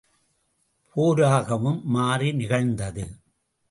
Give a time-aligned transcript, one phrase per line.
[0.95, 3.05] போராகவும் மாறி நிகழ்ந்தது.